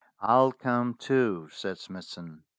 [0.19, 2.41] "I'll come too," said Smithson.